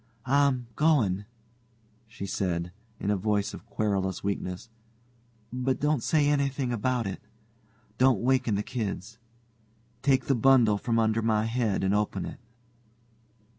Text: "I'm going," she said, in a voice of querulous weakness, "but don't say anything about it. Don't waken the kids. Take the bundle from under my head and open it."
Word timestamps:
"I'm 0.25 0.65
going," 0.75 1.25
she 2.07 2.25
said, 2.25 2.71
in 2.99 3.11
a 3.11 3.15
voice 3.15 3.53
of 3.53 3.67
querulous 3.67 4.23
weakness, 4.23 4.67
"but 5.53 5.79
don't 5.79 6.01
say 6.01 6.27
anything 6.27 6.73
about 6.73 7.05
it. 7.05 7.21
Don't 7.99 8.19
waken 8.21 8.55
the 8.55 8.63
kids. 8.63 9.19
Take 10.01 10.25
the 10.25 10.33
bundle 10.33 10.79
from 10.79 10.97
under 10.97 11.21
my 11.21 11.45
head 11.45 11.83
and 11.83 11.93
open 11.93 12.25
it." 12.25 12.39